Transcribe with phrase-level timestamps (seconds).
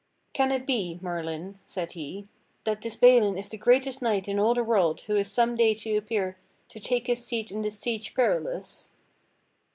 [0.33, 0.97] "Can it be.
[0.99, 2.27] Merlin," said he,
[2.63, 5.75] that this Balin is that greatest knight in all the world who is some day
[5.75, 6.39] to appear
[6.69, 8.93] to take his seat in the Siege Perilous?"